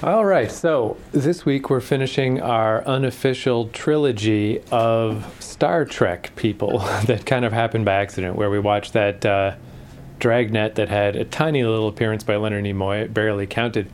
[0.00, 7.26] All right, so this week we're finishing our unofficial trilogy of Star Trek people that
[7.26, 9.56] kind of happened by accident, where we watched that uh,
[10.20, 13.90] Dragnet that had a tiny little appearance by Leonard Nimoy, it barely counted.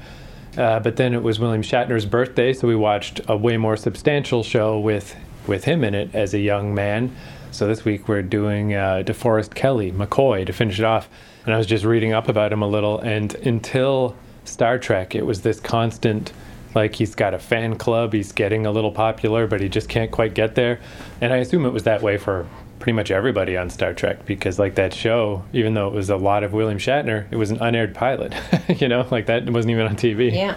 [0.59, 4.43] Uh, but then it was William Shatner's birthday, so we watched a way more substantial
[4.43, 5.17] show with
[5.47, 7.17] with him in it as a young man.
[7.51, 11.09] So this week we're doing uh, DeForest Kelley, McCoy, to finish it off.
[11.47, 15.25] And I was just reading up about him a little, and until Star Trek, it
[15.27, 16.33] was this constant
[16.75, 20.11] like he's got a fan club, he's getting a little popular, but he just can't
[20.11, 20.81] quite get there.
[21.21, 22.49] And I assume it was that way for
[22.81, 26.17] pretty much everybody on Star Trek because like that show, even though it was a
[26.17, 28.35] lot of William Shatner, it was an unaired pilot.
[28.81, 30.33] you know, like that wasn't even on TV.
[30.33, 30.57] Yeah.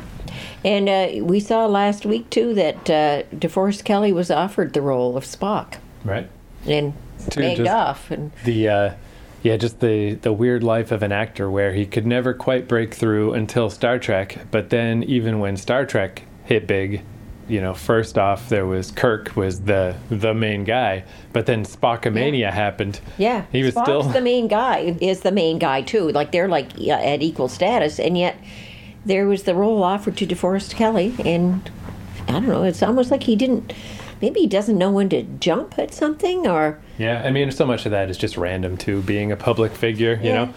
[0.65, 5.15] And uh, we saw last week too that uh, DeForest Kelley was offered the role
[5.17, 6.27] of Spock Right.
[6.65, 6.93] and
[7.29, 8.09] To begged off.
[8.09, 8.93] And the uh,
[9.47, 12.93] yeah, just the the weird life of an actor where he could never quite break
[12.93, 17.01] through until Star Trek, but then even when Star Trek hit big,
[17.47, 22.51] you know, first off there was Kirk was the the main guy, but then Spockomania
[22.51, 22.99] happened.
[23.17, 24.97] yeah, he was Spock's still the main guy.
[24.99, 26.09] Is the main guy too?
[26.09, 28.35] Like they're like at equal status, and yet
[29.05, 31.71] there was the role offered to DeForest Kelley, and
[32.27, 32.63] I don't know.
[32.63, 33.71] It's almost like he didn't.
[34.21, 37.85] Maybe he doesn't know when to jump at something, or Yeah, I mean, so much
[37.85, 40.45] of that is just random too, being a public figure, you Yeah.
[40.45, 40.53] know.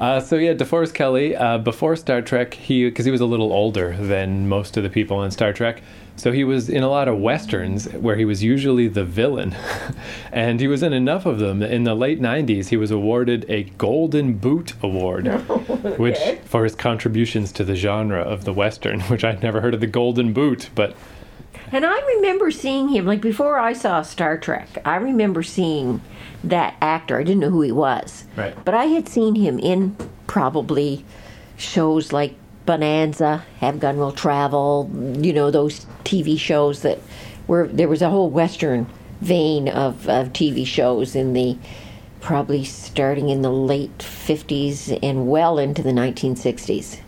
[0.00, 3.52] Uh, so yeah, DeForest Kelley, uh, before Star Trek, he because he was a little
[3.52, 5.82] older than most of the people in Star Trek,
[6.16, 9.54] so he was in a lot of westerns where he was usually the villain,
[10.32, 11.62] and he was in enough of them.
[11.62, 15.26] In the late '90s, he was awarded a Golden Boot Award,
[15.98, 19.80] which for his contributions to the genre of the western, which I'd never heard of
[19.80, 20.96] the Golden Boot, but
[21.72, 26.02] And I remember seeing him, like before I saw Star Trek, I remember seeing
[26.44, 27.18] that actor.
[27.18, 28.24] I didn't know who he was.
[28.36, 28.54] Right.
[28.62, 31.02] But I had seen him in probably
[31.56, 32.34] shows like
[32.66, 36.98] Bonanza, Have Gun Will Travel, you know, those TV shows that
[37.46, 38.86] were, there was a whole Western
[39.22, 41.56] vein of, of TV shows in the,
[42.20, 47.00] probably starting in the late 50s and well into the 1960s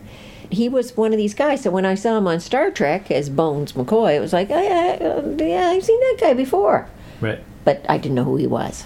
[0.50, 1.62] he was one of these guys.
[1.62, 4.62] So when I saw him on Star Trek as Bones McCoy, it was like, oh,
[4.62, 6.88] yeah, uh, yeah, I've seen that guy before,
[7.20, 7.40] right.
[7.64, 8.84] but I didn't know who he was.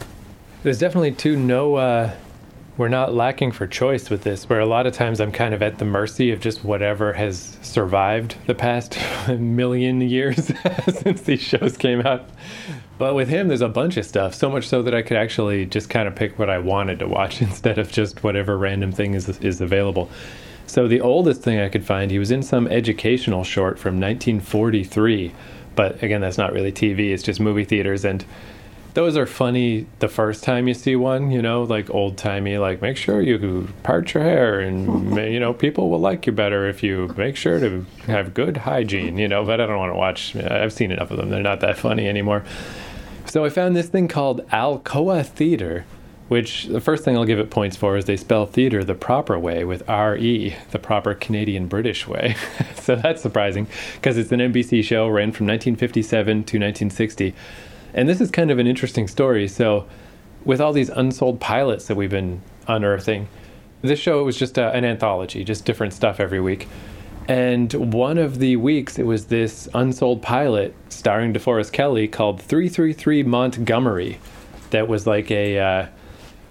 [0.62, 1.76] There's definitely too no.
[1.76, 2.12] Uh,
[2.78, 4.48] we're not lacking for choice with this.
[4.48, 7.58] Where a lot of times I'm kind of at the mercy of just whatever has
[7.60, 8.98] survived the past
[9.28, 10.52] million years
[10.88, 12.28] since these shows came out.
[12.98, 14.34] But with him, there's a bunch of stuff.
[14.34, 17.08] So much so that I could actually just kind of pick what I wanted to
[17.08, 20.10] watch instead of just whatever random thing is is available.
[20.68, 25.32] So the oldest thing I could find, he was in some educational short from 1943.
[25.74, 27.10] But again, that's not really TV.
[27.10, 28.24] It's just movie theaters and
[28.94, 32.82] those are funny the first time you see one, you know, like old timey, like
[32.82, 36.82] make sure you part your hair and, you know, people will like you better if
[36.82, 40.34] you make sure to have good hygiene, you know, but I don't want to watch,
[40.36, 41.30] I've seen enough of them.
[41.30, 42.44] They're not that funny anymore.
[43.26, 45.84] So I found this thing called Alcoa Theater,
[46.28, 49.38] which the first thing I'll give it points for is they spell theater the proper
[49.38, 52.36] way with R-E, the proper Canadian British way.
[52.76, 57.34] so that's surprising because it's an NBC show ran from 1957 to 1960.
[57.94, 59.48] And this is kind of an interesting story.
[59.48, 59.86] So,
[60.44, 63.28] with all these unsold pilots that we've been unearthing,
[63.82, 66.68] this show was just a, an anthology, just different stuff every week.
[67.26, 73.22] And one of the weeks, it was this unsold pilot starring DeForest Kelley called 333
[73.24, 74.18] Montgomery,
[74.70, 75.86] that was like a uh,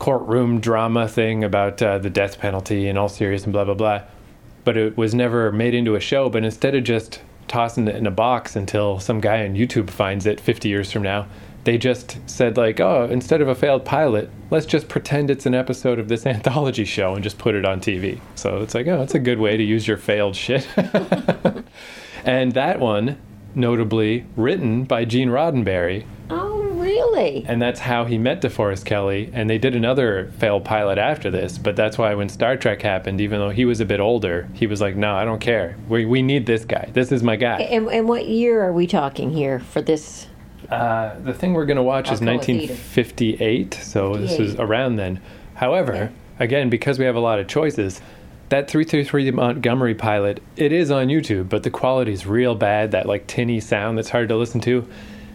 [0.07, 4.01] courtroom drama thing about uh, the death penalty and all serious and blah, blah, blah.
[4.63, 7.19] But it was never made into a show, but instead of just
[7.49, 11.03] tossing it in a box until some guy on YouTube finds it 50 years from
[11.03, 11.27] now.
[11.65, 15.53] They just said like, "Oh, instead of a failed pilot, let's just pretend it's an
[15.53, 19.01] episode of this anthology show and just put it on TV." So it's like, "Oh,
[19.01, 20.65] it's a good way to use your failed shit."
[22.23, 23.17] and that one,
[23.55, 26.05] notably written by Gene Roddenberry,
[26.99, 27.45] really?
[27.47, 29.29] and that's how he met DeForest Kelley.
[29.33, 33.21] And they did another failed pilot after this, but that's why when Star Trek happened,
[33.21, 35.77] even though he was a bit older, he was like, "No, I don't care.
[35.87, 36.89] We we need this guy.
[36.93, 40.27] This is my guy." And, and what year are we talking here for this?
[40.69, 42.73] Uh, the thing we're going to watch is Alcoa Theater.
[42.73, 45.21] 1958, so this is around then.
[45.55, 48.01] However, again, because we have a lot of choices,
[48.49, 53.27] that 333 Montgomery pilot, it is on YouTube, but the quality's real bad, that like
[53.27, 54.87] tinny sound that's hard to listen to.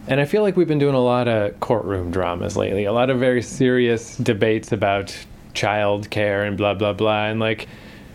[0.09, 3.09] And I feel like we've been doing a lot of courtroom dramas lately, a lot
[3.11, 5.17] of very serious debates about
[5.55, 7.27] child care and blah, blah, blah.
[7.27, 7.69] And like,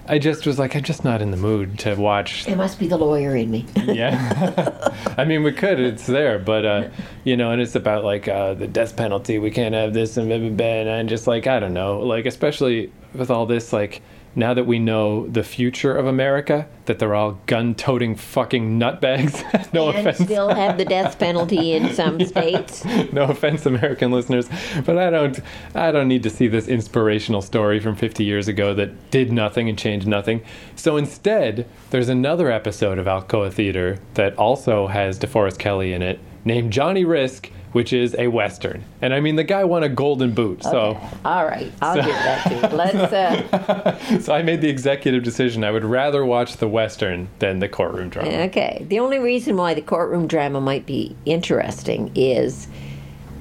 [0.09, 2.47] I just was like, I'm just not in the mood to watch.
[2.47, 3.65] It must be the lawyer in me.
[3.75, 4.93] yeah.
[5.17, 6.89] I mean we could it's there but uh
[7.23, 9.37] you know and it's about like uh the death penalty.
[9.37, 11.99] We can't have this and blah, blah, blah, and I'm just like i don't know.
[11.99, 14.01] Like especially with all this like
[14.37, 19.43] now that we know the future of America, that they're all gun-toting fucking nutbags.
[19.73, 20.19] no and offense.
[20.19, 22.85] still have the death penalty in some states.
[23.11, 24.47] no offense american listeners
[24.85, 25.39] but i don't
[25.73, 29.67] i don't need to see this inspirational story from 50 years ago that did nothing
[29.67, 30.43] and changed nothing
[30.75, 36.19] so instead there's another episode of alcoa theater that also has deforest kelley in it
[36.45, 40.33] named johnny risk which is a western and i mean the guy won a golden
[40.33, 42.75] boot so All right, I'll give that to you.
[42.75, 43.13] Let's.
[43.13, 47.69] Uh, so i made the executive decision i would rather watch the western than the
[47.69, 48.83] courtroom drama okay.
[48.89, 52.67] The only reason why the courtroom drama might be interesting is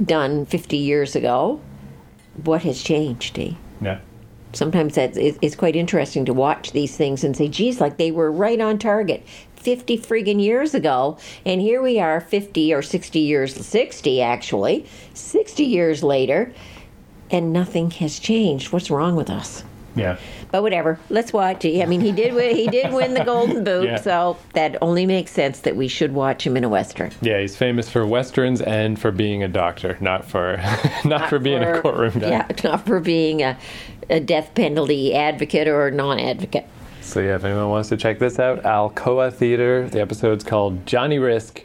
[0.04, 1.62] done 50 years ago.
[2.44, 3.52] What has changed, eh?
[3.80, 4.00] yeah
[4.52, 8.30] Sometimes that's, it's quite interesting to watch these things and say, geez, like they were
[8.32, 9.22] right on target
[9.56, 11.18] 50 friggin' years ago.
[11.44, 16.52] And here we are 50 or 60 years, 60 actually, 60 years later,
[17.30, 18.72] and nothing has changed.
[18.72, 19.62] What's wrong with us?
[19.96, 20.18] yeah
[20.52, 21.82] But whatever, let's watch it.
[21.82, 23.96] I mean, he did win, he did win the Golden Boot, Yeah.
[23.96, 27.12] so that only makes sense that we should watch him in a western.
[27.22, 30.58] yeah he's famous for westerns and for being a doctor not for
[31.06, 33.56] not, for being a courtroom guy Yeah, not for being a,
[34.10, 36.66] a death penalty advocate or non-advocate.
[37.00, 39.88] So yeah, if anyone wants to check this out, Alcoa Theater.
[39.88, 41.62] The episode's called Johnny Risk.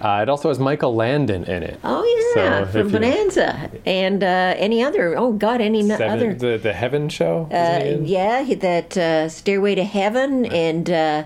[0.00, 1.78] Uh, it also has Michael Landon in it.
[1.84, 2.04] Oh
[2.36, 5.16] yeah, So, from if you- Bonanza and uh, any other.
[5.16, 6.34] Oh God, any Seven, other.
[6.34, 7.48] the the Heaven Show.
[7.52, 11.24] Uh, yeah, that uh, Stairway to Heaven and uh,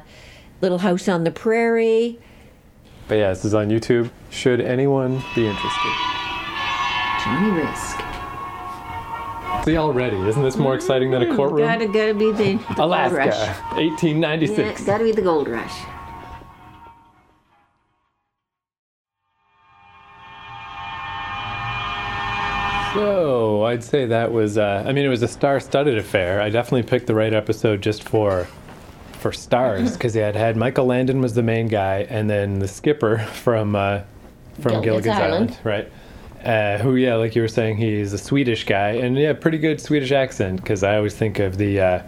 [0.60, 2.18] Little House on the Prairie.
[3.08, 4.10] But yeah, this is on YouTube.
[4.30, 5.92] Should anyone be interested?
[7.24, 7.95] Johnny Risk.
[9.66, 11.66] See already, isn't this more exciting than a courtroom?
[11.66, 13.34] Gotta gotta be the, the Gold Alaska, Rush.
[13.34, 14.84] Yeah, 1896.
[14.84, 15.72] gotta be the Gold Rush.
[22.94, 24.56] So I'd say that was.
[24.56, 26.40] Uh, I mean, it was a star-studded affair.
[26.40, 28.46] I definitely picked the right episode just for
[29.14, 32.68] for stars because yeah, had had Michael Landon was the main guy, and then the
[32.68, 34.02] skipper from uh,
[34.60, 35.50] from Gilligan's Gilligan's, Island.
[35.50, 35.58] Island.
[35.64, 35.92] right?
[36.46, 39.80] Uh, who, yeah, like you were saying, he's a Swedish guy, and yeah, pretty good
[39.80, 40.62] Swedish accent.
[40.62, 42.02] Because I always think of the uh,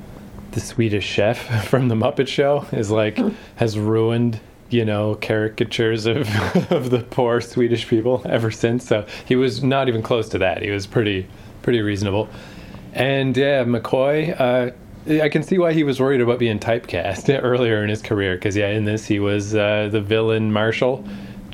[0.53, 3.19] the Swedish chef from the Muppet Show is like
[3.57, 4.39] has ruined
[4.71, 6.29] you know caricatures of
[6.71, 8.87] of the poor Swedish people ever since.
[8.87, 10.63] So he was not even close to that.
[10.63, 11.27] He was pretty
[11.63, 12.29] pretty reasonable.
[12.93, 14.39] And yeah, McCoy.
[14.41, 14.71] Uh,
[15.21, 18.57] I can see why he was worried about being typecast earlier in his career because
[18.57, 21.05] yeah, in this he was uh, the villain Marshall,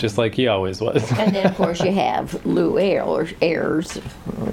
[0.04, 1.10] just like he always was.
[1.12, 3.98] And then, of course, you have Lew Ayres, or Ayres,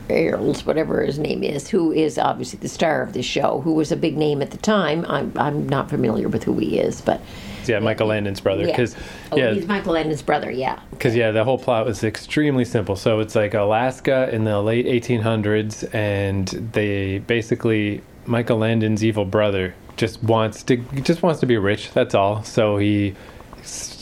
[0.09, 3.91] Ayres, whatever his name is, who is obviously the star of the show, who was
[3.91, 5.05] a big name at the time.
[5.09, 7.19] I'm, I'm not familiar with who he is, but
[7.67, 8.61] yeah, Michael Landon's brother.
[8.61, 8.67] yeah.
[8.67, 8.95] Because
[9.33, 10.79] oh, yeah, he's Michael Landon's brother, yeah.
[10.91, 12.95] because yeah, the whole plot was extremely simple.
[12.95, 19.75] So it's like Alaska in the late 1800s, and they basically Michael Landon's evil brother
[19.97, 21.91] just wants to just wants to be rich.
[21.91, 22.41] That's all.
[22.43, 23.15] So he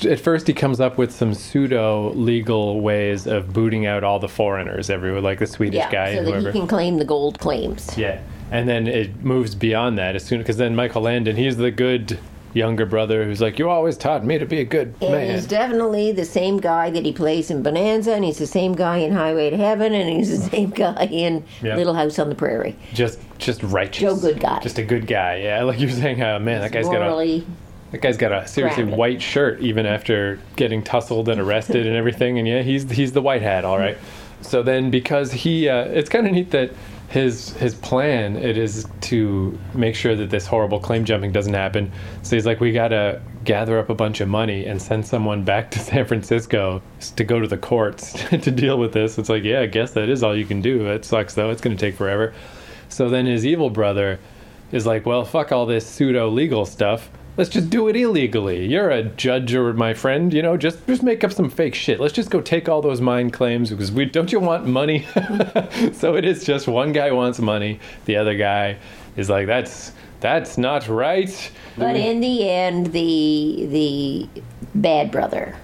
[0.06, 4.30] at first he comes up with some pseudo legal ways of booting out all the
[4.30, 6.52] foreigners everywhere, like the Swedish Yeah, guy so and that whoever.
[6.52, 7.98] he can claim the gold claims.
[7.98, 8.20] Yeah,
[8.52, 12.18] and then it moves beyond that as soon because then Michael Landon, he's the good
[12.54, 15.46] younger brother who's like, "You always taught me to be a good And man." he's
[15.46, 19.12] definitely the same guy that he plays in Bonanza, and he's the same guy in
[19.14, 21.76] Highway to Heaven, and he's the same guy in Yeah.
[21.76, 22.76] Little House on the Prairie.
[22.94, 24.02] just just righteous.
[24.02, 24.60] Joe good guy.
[24.62, 25.38] Just a good guy.
[25.44, 27.44] Yeah, like you're saying, uh, man, that guy's got a
[27.92, 29.00] that guy's got a seriously grounded.
[29.00, 32.38] white shirt even after getting tussled and arrested and everything.
[32.38, 33.98] And yeah, he's he's the white hat, all right.
[34.42, 36.72] So then, because he, uh, it's kind of neat that
[37.10, 41.92] his his plan it is to make sure that this horrible claim jumping doesn't happen.
[42.22, 45.72] So he's like, we gotta gather up a bunch of money and send someone back
[45.72, 46.82] to San Francisco
[47.16, 49.18] to go to the courts to deal with this.
[49.18, 50.88] It's like, yeah, I guess that is all you can do.
[50.88, 51.50] It sucks though.
[51.50, 52.34] It's gonna take forever.
[52.90, 54.20] So then his evil brother
[54.72, 57.10] is like, well, fuck all this pseudo legal stuff.
[57.40, 58.66] Let's just do it illegally.
[58.66, 61.98] You're a judge or my friend, you know, just just make up some fake shit.
[61.98, 65.08] Let's just go take all those mine claims because we don't you want money?
[65.94, 68.78] so it is just one guy wants money, the other guy
[69.16, 71.52] is like that's that's not right.
[71.78, 74.42] but in the end, the the
[74.76, 75.56] bad brother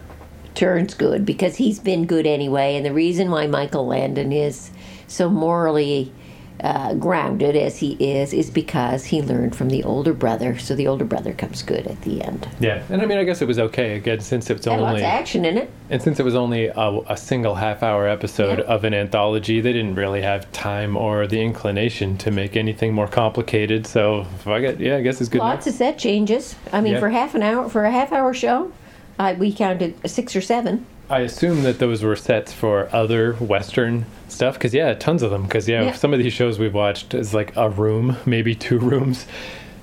[0.54, 4.72] turns good because he's been good anyway, and the reason why Michael Landon is
[5.08, 6.14] so morally
[6.62, 10.58] uh, grounded as he is is because he learned from the older brother.
[10.58, 12.48] So the older brother comes good at the end.
[12.60, 15.06] yeah, and I mean, I guess it was okay again since it's lots only of
[15.06, 15.70] action in it.
[15.90, 18.66] And since it was only a, a single half hour episode Yeah.
[18.66, 23.08] of an anthology, they didn't really have time or the inclination to make anything more
[23.08, 23.86] complicated.
[23.86, 24.80] So, if I it.
[24.80, 25.40] Yeah, I guess it's good.
[25.40, 25.76] Lots enough.
[25.76, 26.56] of set changes.
[26.72, 27.00] I mean, Yeah.
[27.00, 28.72] for half an hour, for a half hour show,
[29.20, 30.86] I, we counted six or seven.
[31.10, 34.56] I assume that those were sets for other Western stuff.
[34.56, 35.44] Because, yeah, tons of them.
[35.44, 35.92] Because, yeah, Yeah.
[35.94, 39.26] some of these shows we've watched is like a room, maybe two rooms.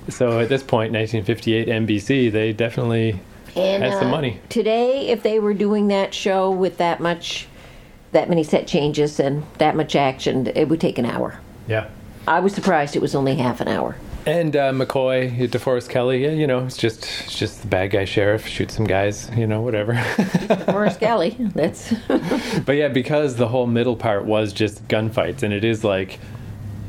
[0.09, 3.19] So at this point, 1958 NBC, they definitely
[3.55, 4.39] And That's the uh, money.
[4.49, 7.47] Today, if they were doing that show with that much,
[8.11, 11.39] that many set changes and that much action, it would take an hour.
[11.67, 11.87] yeah.
[12.25, 13.97] I was surprised it was only half an hour.
[14.25, 18.05] And uh, McCoy, DeForest Kelley, yeah, you know, it's just it's just the bad guy
[18.05, 20.01] sheriff, shoot some guys, you know, whatever.
[20.65, 21.93] Forrest Kelly, that's
[22.65, 26.19] but yeah, because the whole middle part was just gunfights, and it is like,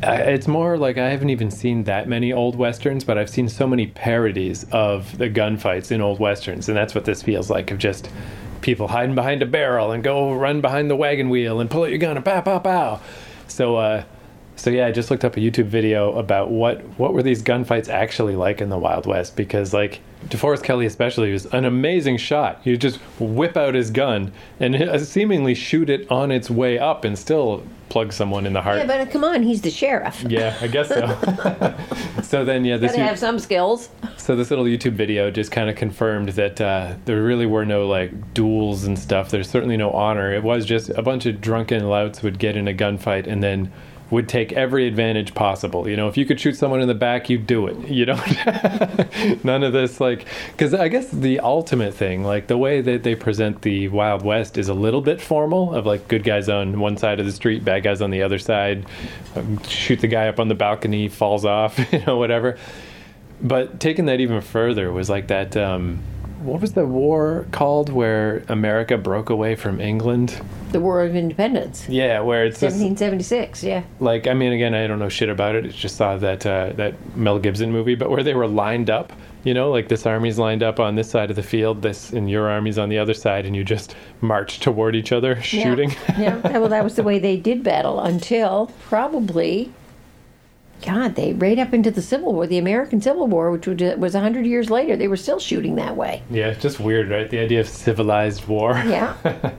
[0.04, 3.48] uh, it's more like I haven't even seen that many old westerns, but I've seen
[3.48, 7.72] so many parodies of the gunfights in old westerns, and that's what this feels like
[7.72, 8.08] of just
[8.60, 11.90] people hiding behind a barrel and go run behind the wagon wheel and pull out
[11.90, 13.00] your gun and pow pow pow.
[13.48, 14.04] So uh,
[14.56, 17.88] so yeah, I just looked up a YouTube video about what what were these gunfights
[17.88, 22.60] actually like in the Wild West because like DeForest Kelley especially was an amazing shot.
[22.64, 27.04] You just whip out his gun and uh, seemingly shoot it on its way up
[27.04, 28.78] and still plug someone in the heart.
[28.78, 28.86] yeah.
[28.86, 30.24] But come on, he's the sheriff.
[30.26, 31.74] Yeah, I guess so.
[32.22, 33.90] so then, yeah, this Gotta have some skills.
[34.16, 37.86] so this little YouTube video just kind of confirmed that uh, there really were no
[37.86, 39.30] like duels and stuff.
[39.30, 40.32] There's certainly no honor.
[40.32, 43.70] It was just a bunch of drunken louts would get in a gunfight and then
[44.10, 45.88] would take every advantage possible.
[45.88, 47.88] You know, if you could shoot someone in the back, you'd do it.
[47.88, 49.44] You don't.
[49.44, 53.14] None of this like because I guess the ultimate thing, like the way that they
[53.14, 56.96] present the Wild West, is a little bit formal of like good guys on one
[56.96, 58.86] side of the street, bad guys on the other side.
[59.34, 61.78] Um, shoot the guy up on the balcony, falls off.
[61.94, 62.58] You know, whatever
[63.40, 66.02] but taking that even further was like that um,
[66.44, 70.40] what was the war called where america broke away from england
[70.72, 73.62] The War of Independence, yeah where it's just, 1776.
[73.62, 73.82] Yeah.
[74.00, 76.72] like i mean again i don't know shit about it I just saw that uh,
[76.76, 79.12] that mel gibson movie but where they were lined up
[79.44, 82.28] you know like this army's lined up on this side of the field this and
[82.30, 86.40] your army's on the other side and you just march toward each other shooting Yeah.
[86.44, 86.58] yeah.
[86.58, 89.70] Well, that was the way they did battle until probably,
[90.84, 94.14] God, they right up into the Civil War, the American Civil War, which would- was
[94.14, 94.96] 100 years later.
[94.96, 96.22] They were still shooting that way.
[96.30, 99.14] yeah it's just weird right the idea of civilized war Yeah.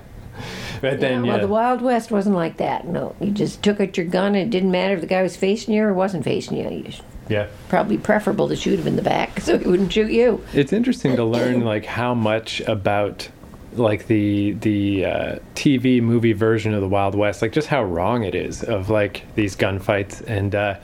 [0.81, 2.85] but then yeah, well, yeah the Wild West wasn't like that.
[2.87, 4.35] No, you just took out your gun.
[4.35, 6.69] And it didn't matter if the guy was facing you or wasn't facing you.
[6.69, 6.91] you
[7.27, 10.43] yeah probably preferable to shoot him in the back so he wouldn't shoot you.
[10.53, 13.27] It's interesting to learn like how much about
[13.73, 18.23] like the the uh, TV movie version of the Wild West, like just how wrong
[18.23, 20.75] it is of like these gunfights and uh,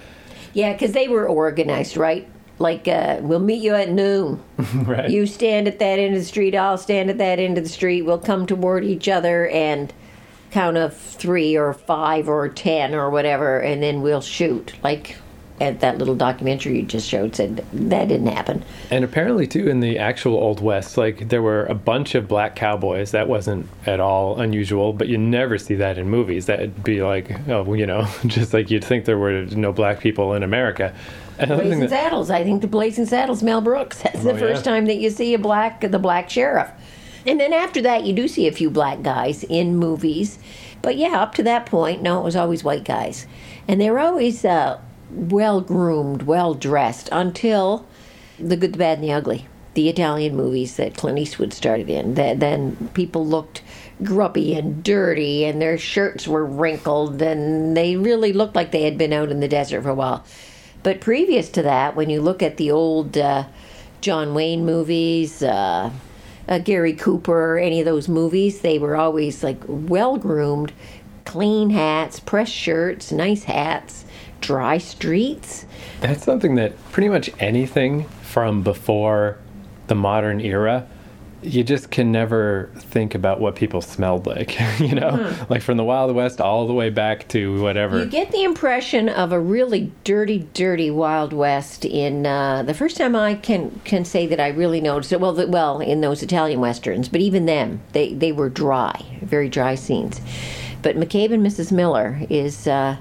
[0.53, 2.27] Yeah, because they were organized, right?
[2.60, 4.43] Like, uh, we'll meet you at noon.
[4.75, 5.10] right.
[5.10, 7.70] You stand at that end of the street, I'll stand at that end of the
[7.70, 8.03] street.
[8.03, 9.91] We'll come toward each other and
[10.51, 14.74] count of three or five or ten or whatever, and then we'll shoot.
[14.84, 15.15] Like
[15.62, 18.63] at that little documentary you just showed said that didn't happen.
[18.89, 22.56] And apparently, too, in the actual Old West, like there were a bunch of black
[22.56, 23.12] cowboys.
[23.12, 26.48] That wasn't at all unusual, but you never see that in movies.
[26.48, 30.34] That'd be like, oh, you know, just like you'd think there were no black people
[30.34, 30.94] in America.
[31.38, 32.30] Another Blazing that- Saddles.
[32.30, 33.98] I think the Blazing Saddles, Mel Brooks.
[34.03, 34.72] That's the Oh, first yeah.
[34.74, 36.70] time that you see a black, the black sheriff.
[37.25, 40.39] And then after that, you do see a few black guys in movies.
[40.82, 43.27] But yeah, up to that point, no, it was always white guys.
[43.68, 44.80] And they were always uh,
[45.13, 47.86] well groomed, well dressed until
[48.39, 49.48] The Good, the Bad, and the Ugly.
[49.74, 52.15] The Italian movies that Clint Eastwood started in.
[52.15, 53.62] Then people looked
[54.03, 58.98] grubby and dirty, and their shirts were wrinkled, and they really looked like they had
[58.98, 60.25] been out in the desert for a while.
[60.84, 63.46] But previous to that, when you look at the old uh,
[64.01, 65.91] John Wayne movies, uh,
[66.48, 70.74] uh, Gary Cooper, any of those movies, they were always like well groomed,
[71.24, 74.06] clean hats, pressed shirts, nice hats,
[74.41, 75.65] dry streets.
[76.01, 79.38] That's something that pretty much anything from before
[79.88, 80.88] the modern era,
[81.43, 84.57] you just can never think about what people smelled like.
[84.79, 88.00] you know, like from the Wild West all the way back to whatever.
[88.00, 92.98] You get the impression of a really dirty, dirty Wild West in uh, the first
[92.98, 95.19] time I can can say that I really noticed it.
[95.19, 99.50] Well, the, well, in those Italian westerns, but even them, they they were dry, very
[99.50, 100.21] dry scenes.
[100.81, 101.71] But McCabe and Mrs.
[101.71, 102.67] Miller is.
[102.67, 102.98] Uh,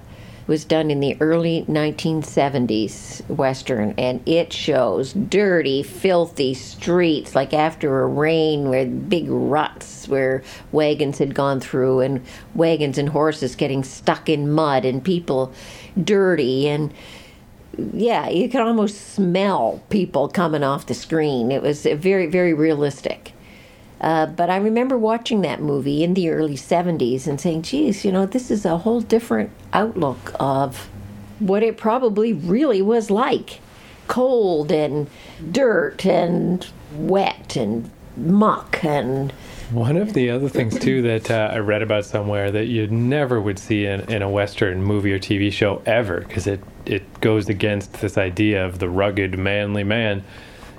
[0.50, 8.02] was done in the early 1970s western and it shows dirty filthy streets like after
[8.02, 10.42] a rain with big ruts where
[10.72, 12.20] wagons had gone through and
[12.56, 15.52] wagons and horses getting stuck in mud and people
[16.02, 16.92] dirty and
[17.92, 21.52] yeah you could almost smell people coming off the screen.
[21.52, 23.34] It was very very realistic
[24.00, 28.12] uh, but I remember watching that movie in the early 70s and saying, geez, you
[28.12, 30.88] know, this is a whole different outlook of
[31.38, 33.60] what it probably really was like.
[34.08, 35.08] Cold and
[35.52, 39.32] dirt and wet and muck and
[39.70, 43.40] One of the other things too that uh, I read about somewhere that you never
[43.40, 47.48] would see in, in a Western movie or TV show ever, because it it goes
[47.48, 50.24] against this idea of the rugged, manly man,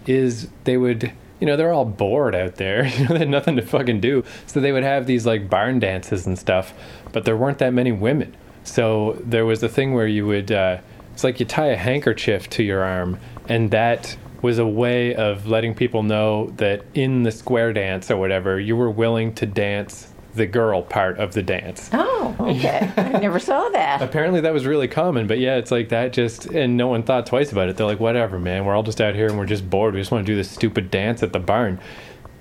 [0.08, 1.12] is they would
[1.42, 2.86] you know, they're all bored out there.
[3.02, 4.24] You know, they had nothing to fucking do.
[4.46, 6.74] So they would have these like barn dances and stuff,
[7.12, 8.38] but there weren't that many women.
[8.64, 10.78] So there was a thing where you would, uh,
[11.14, 13.20] it's like you tie a handkerchief to your arm,
[13.50, 18.18] and that was a way of letting people know that in the square dance or
[18.18, 21.90] whatever, you were willing to dance the girl part of the dance.
[21.94, 22.92] Oh, okay.
[22.98, 24.02] I never saw that.
[24.02, 27.26] Apparently that was really common, but yeah, it's like that just and no one thought
[27.26, 27.78] twice about it.
[27.78, 29.94] They're like, whatever, man, we're all just out here and we're just bored.
[29.94, 31.80] We just want to do this stupid dance at the barn.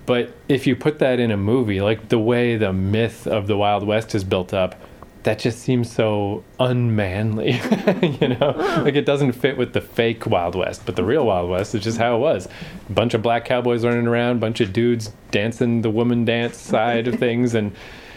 [0.07, 3.57] But if you put that in a movie, like the way the myth of the
[3.57, 4.75] Wild West is built up,
[5.23, 7.53] that just seems so unmanly,
[8.21, 8.55] you know?
[8.83, 11.85] Like it doesn't fit with the fake Wild West, but the real Wild West is
[11.85, 12.49] just how it was.
[12.89, 17.07] A bunch of black cowboys running around, bunch of dudes dancing the woman dance side
[17.07, 17.73] of things and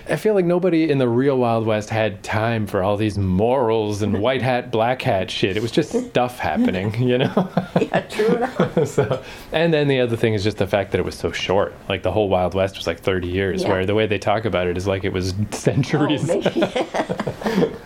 [0.10, 4.02] I feel like nobody in the real Wild West had time for all these morals
[4.02, 5.56] and white hat, black hat shit.
[5.56, 7.50] It was just stuff happening, you know?
[7.80, 8.88] yeah, true enough.
[8.88, 11.74] so, and then the other thing is just the fact that it was so short.
[11.88, 13.70] Like the whole Wild West was like 30 years, Yeah.
[13.70, 16.30] where the way they talk about it is like it was centuries.
[16.30, 17.72] Oh.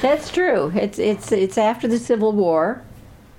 [0.00, 0.72] That's true.
[0.74, 2.82] It's it's it's after the Civil War,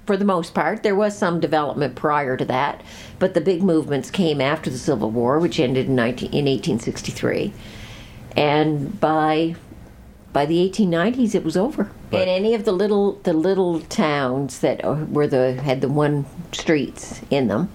[0.05, 0.81] for the most part.
[0.83, 2.81] There was some development prior to that,
[3.19, 7.53] but the big movements came after the Civil War, which ended in 19, in 1863,
[8.35, 9.55] and by
[10.31, 11.91] by the 1890s it was over.
[12.11, 12.21] Right.
[12.21, 17.21] And any of the little the little towns that were the had the one streets
[17.29, 17.69] in them,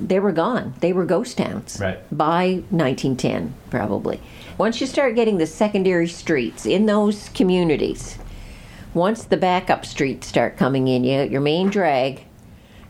[0.00, 0.74] they were gone.
[0.80, 1.98] They were ghost towns Right.
[2.16, 4.20] by 1910, probably.
[4.58, 8.18] Once you start getting the secondary streets in those communities,
[8.94, 12.24] once the backup streets start coming in, you your main drag.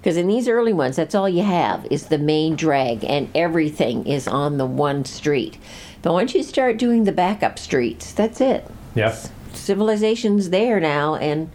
[0.00, 4.04] Because in these early ones, that's all you have is the main drag, and everything
[4.04, 5.59] is on the one street.
[6.02, 8.68] But once you start doing the backup streets, that's it.
[8.94, 9.16] Yep.
[9.54, 11.50] Civilization's there now, and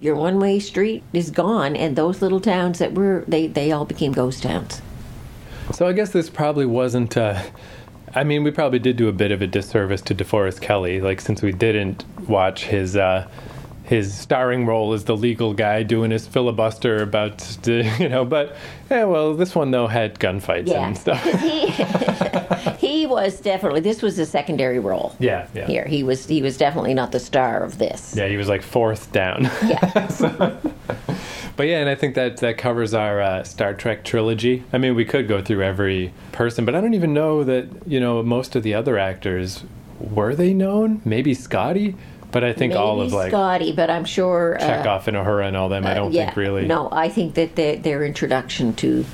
[0.00, 1.74] your one-way street is gone.
[1.74, 4.82] And those little towns that were they they all became ghost towns.
[5.72, 7.16] So I guess this probably wasn't.
[7.16, 7.42] Uh,
[8.14, 11.20] I mean, we probably did do a bit of a disservice to DeForest Kelley, like
[11.20, 13.26] since we didn't watch his uh,
[13.92, 18.24] his starring role as the legal guy doing his filibuster about, you know.
[18.24, 18.56] But
[18.90, 21.22] yeah, well, this one though had gunfights Yeah, and stuff.
[21.40, 21.66] he
[22.86, 25.14] he was definitely this was a secondary role.
[25.18, 28.14] Yeah, yeah, Here, he was he was definitely not the star of this.
[28.16, 28.28] yeah.
[28.28, 29.50] He was like fourth down.
[29.62, 30.56] Yeah.
[31.54, 34.64] But yeah, and I think that that covers our uh, Star Trek trilogy.
[34.72, 38.00] I mean, we could go through every person, but I don't even know that you
[38.00, 39.62] know most of the other actors
[40.00, 41.02] were they known.
[41.04, 41.94] Maybe Scotty,
[42.32, 44.56] but I think all of Maybe like Scotty, but I'm sure.
[44.56, 45.86] uh, Chekhov and Uhura and all them.
[45.86, 46.66] I don't yeah, think really.
[46.66, 49.04] No, I think that their, their introduction to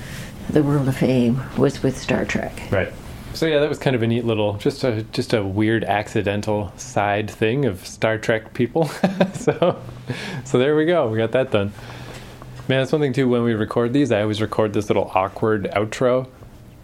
[0.49, 2.63] the world of fame was with Star Trek.
[2.71, 2.93] Right.
[3.35, 6.73] So yeah, that was kind of a neat little, just a just a weird accidental
[6.77, 8.87] side thing of Star Trek people.
[9.35, 9.81] so,
[10.45, 11.09] so there we go.
[11.09, 11.73] We got that done.
[12.69, 13.29] Man, that's one thing too.
[13.29, 16.29] When we record these, I always record this little awkward outro,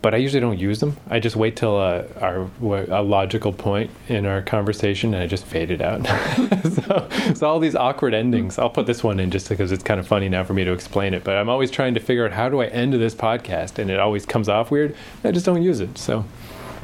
[0.04, 0.98] but I usually don't use them.
[1.08, 5.46] I just wait till uh, our a logical point in our conversation, and I just
[5.46, 6.06] fade it out.
[6.74, 8.58] so, so all these awkward endings.
[8.58, 10.72] I'll put this one in just because it's kind of funny now for me to
[10.74, 11.24] explain it.
[11.24, 13.98] But I'm always trying to figure out how do I end this podcast, and it
[13.98, 14.94] always comes off weird.
[15.24, 15.96] I just don't use it.
[15.96, 16.26] So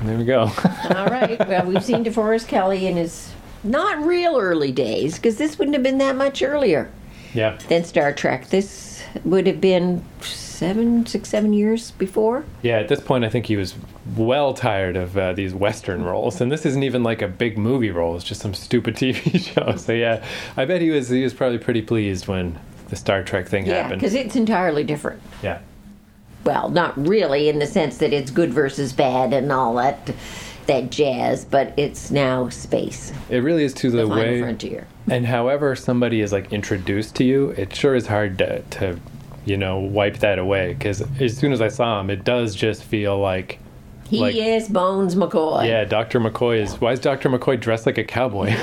[0.05, 0.41] there we go.
[0.97, 1.39] All right.
[1.47, 5.83] Well, we've seen DeForest Kelley in his not real early days because this wouldn't have
[5.83, 6.91] been that much earlier
[7.35, 7.59] yeah.
[7.69, 8.49] than Star Trek.
[8.49, 10.03] This would have been
[10.61, 12.45] seven, six, seven years before.
[12.61, 13.75] Yeah, at this point, I think he was
[14.15, 17.91] well tired of uh, these Western roles, and this isn't even like a big movie
[17.91, 19.77] role; it's just some stupid TV show.
[19.77, 20.23] So yeah,
[20.59, 22.59] I bet he was he was probably pretty pleased when
[22.91, 24.01] the Star Trek thing Yeah, happened.
[24.01, 25.23] because it's entirely different.
[25.43, 25.61] Yeah,
[26.45, 30.13] Well, not really in the sense that it's good versus bad and all that
[30.67, 34.41] that jazz, but it's now space, it really is to the, the way.
[34.43, 34.87] frontier.
[35.09, 39.01] And however somebody is like introduced to you, it sure is hard to, to
[39.45, 40.75] you know, wipe that away.
[40.75, 43.59] Because as soon as I saw him, it does just feel like.
[44.09, 45.69] He Like- is Bones McCoy.
[45.69, 46.19] Yeah, Dr.
[46.19, 46.81] McCoy is.
[46.81, 47.29] Why is Dr.
[47.31, 48.49] McCoy dressed like a cowboy?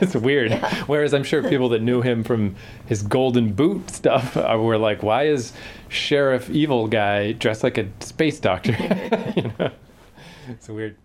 [0.00, 0.52] it's weird.
[0.86, 5.02] Whereas I'm sure people that knew him from his golden boot stuff uh, were like,
[5.02, 5.52] why is
[5.90, 8.72] Sheriff Evil Guy dressed like a space doctor?
[9.36, 9.70] you know?
[10.48, 10.96] It's weird.